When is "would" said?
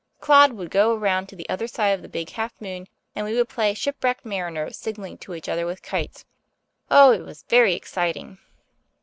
0.53-0.71, 3.35-3.47